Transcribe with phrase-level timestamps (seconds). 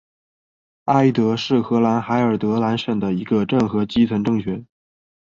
[0.85, 4.65] 埃德是荷兰海尔德兰省的一个镇和基层政权。